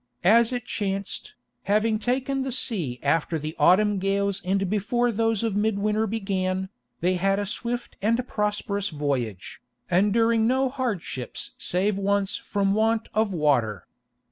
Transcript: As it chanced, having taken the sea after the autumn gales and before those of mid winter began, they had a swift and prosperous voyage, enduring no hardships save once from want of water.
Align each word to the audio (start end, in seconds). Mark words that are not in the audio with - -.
As 0.23 0.51
it 0.51 0.65
chanced, 0.65 1.35
having 1.65 1.99
taken 1.99 2.41
the 2.41 2.51
sea 2.51 2.99
after 3.03 3.37
the 3.37 3.55
autumn 3.59 3.99
gales 3.99 4.41
and 4.43 4.67
before 4.67 5.11
those 5.11 5.43
of 5.43 5.55
mid 5.55 5.77
winter 5.77 6.07
began, 6.07 6.69
they 7.01 7.17
had 7.17 7.37
a 7.37 7.45
swift 7.45 7.97
and 8.01 8.27
prosperous 8.27 8.89
voyage, 8.89 9.61
enduring 9.91 10.47
no 10.47 10.69
hardships 10.69 11.51
save 11.59 11.99
once 11.99 12.35
from 12.35 12.73
want 12.73 13.09
of 13.13 13.31
water. 13.31 13.85